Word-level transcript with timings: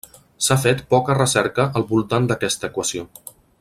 S'ha 0.45 0.57
fet 0.63 0.81
poca 0.93 1.17
recerca 1.19 1.67
al 1.81 1.87
voltant 1.93 2.29
d'aquesta 2.33 2.75
equació. 2.75 3.09